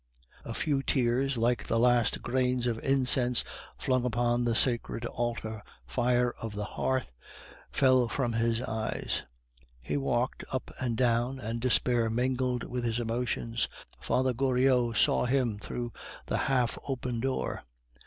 [0.43, 3.43] A few tears, like the last grains of incense
[3.77, 7.11] flung upon the sacred alter fire of the hearth,
[7.71, 9.21] fell from his eyes.
[9.79, 13.55] He walked up and down, and despair mingled with his emotion.
[13.99, 15.93] Father Goriot saw him through
[16.25, 17.61] the half open door.